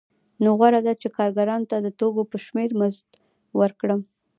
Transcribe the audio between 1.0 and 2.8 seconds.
چې کارګرانو ته د توکو په شمېر